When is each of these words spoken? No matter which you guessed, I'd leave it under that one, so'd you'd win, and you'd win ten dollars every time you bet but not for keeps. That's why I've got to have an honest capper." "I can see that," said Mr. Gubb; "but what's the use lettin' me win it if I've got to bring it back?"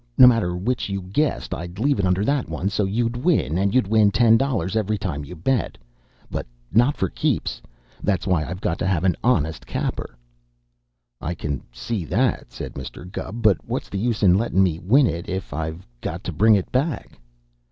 No 0.17 0.25
matter 0.25 0.55
which 0.57 0.89
you 0.89 0.99
guessed, 1.03 1.53
I'd 1.53 1.77
leave 1.77 1.99
it 1.99 2.07
under 2.07 2.25
that 2.25 2.49
one, 2.49 2.69
so'd 2.69 2.89
you'd 2.89 3.15
win, 3.15 3.59
and 3.59 3.75
you'd 3.75 3.85
win 3.85 4.09
ten 4.09 4.35
dollars 4.35 4.75
every 4.75 4.97
time 4.97 5.23
you 5.23 5.35
bet 5.35 5.77
but 6.31 6.47
not 6.73 6.97
for 6.97 7.07
keeps. 7.07 7.61
That's 8.01 8.25
why 8.25 8.43
I've 8.43 8.61
got 8.61 8.79
to 8.79 8.87
have 8.87 9.03
an 9.03 9.15
honest 9.23 9.67
capper." 9.67 10.17
"I 11.21 11.35
can 11.35 11.61
see 11.71 12.03
that," 12.05 12.51
said 12.51 12.73
Mr. 12.73 13.05
Gubb; 13.11 13.43
"but 13.43 13.63
what's 13.63 13.89
the 13.89 13.99
use 13.99 14.23
lettin' 14.23 14.63
me 14.63 14.79
win 14.79 15.05
it 15.05 15.29
if 15.29 15.53
I've 15.53 15.85
got 16.01 16.23
to 16.23 16.31
bring 16.31 16.55
it 16.55 16.71
back?" 16.71 17.19